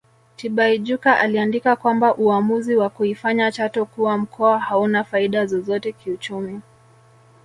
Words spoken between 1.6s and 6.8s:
kwamba uamuzi wa kuifanya Chato kuwa mkoa hauna faida zozote kiuchumi